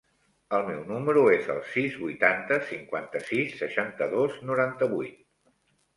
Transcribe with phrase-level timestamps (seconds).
[0.59, 5.25] El meu número es el sis, vuitanta, cinquanta-sis, seixanta-dos, noranta-vuit.